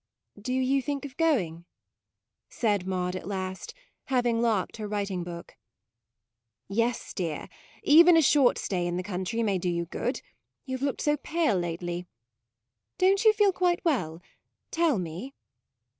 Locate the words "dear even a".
7.13-8.21